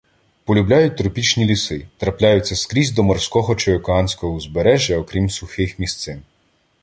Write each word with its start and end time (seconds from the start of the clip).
Полюбляють 0.45 0.97
тропічні 0.97 1.45
ліси, 1.45 1.87
трапляються 1.97 2.55
скрізь 2.55 2.91
до 2.91 3.03
морського 3.03 3.55
чи 3.55 3.75
океанського 3.75 4.33
узбережжя, 4.35 4.97
окрім 4.97 5.29
сухих 5.29 5.79
місцин. 5.79 6.21